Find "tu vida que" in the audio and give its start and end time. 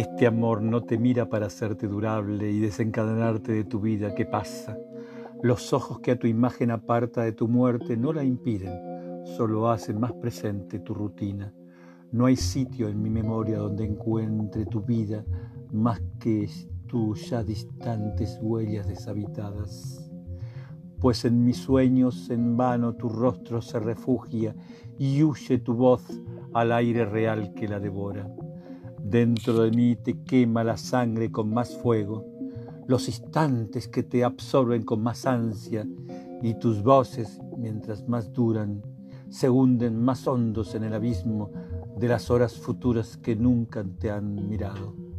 3.64-4.24